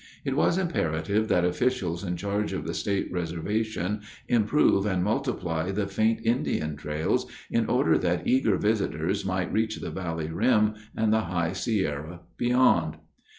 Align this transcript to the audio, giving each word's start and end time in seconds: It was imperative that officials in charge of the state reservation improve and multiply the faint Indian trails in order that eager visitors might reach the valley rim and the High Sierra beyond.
It 0.25 0.35
was 0.35 0.57
imperative 0.57 1.27
that 1.27 1.45
officials 1.45 2.03
in 2.03 2.17
charge 2.17 2.53
of 2.53 2.65
the 2.65 2.73
state 2.73 3.11
reservation 3.13 4.01
improve 4.27 4.83
and 4.87 5.03
multiply 5.03 5.69
the 5.71 5.85
faint 5.85 6.21
Indian 6.25 6.75
trails 6.75 7.27
in 7.51 7.67
order 7.67 7.99
that 7.99 8.25
eager 8.27 8.57
visitors 8.57 9.23
might 9.23 9.53
reach 9.53 9.75
the 9.75 9.91
valley 9.91 10.31
rim 10.31 10.73
and 10.97 11.13
the 11.13 11.25
High 11.25 11.53
Sierra 11.53 12.21
beyond. 12.35 12.97